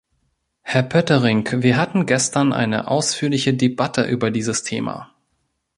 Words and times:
Herr 0.63 0.81
Poettering, 0.81 1.61
wir 1.61 1.77
hatten 1.77 2.07
gestern 2.07 2.53
eine 2.53 2.87
ausführliche 2.87 3.53
Debatte 3.53 4.01
über 4.03 4.31
dieses 4.31 4.63
Thema. 4.63 5.13